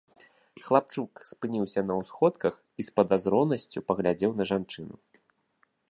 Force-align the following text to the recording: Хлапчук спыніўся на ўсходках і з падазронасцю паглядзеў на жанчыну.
Хлапчук 0.67 1.11
спыніўся 1.31 1.81
на 1.89 1.93
ўсходках 1.99 2.55
і 2.61 2.81
з 2.89 2.95
падазронасцю 2.99 3.79
паглядзеў 3.93 4.31
на 4.41 4.53
жанчыну. 4.55 4.95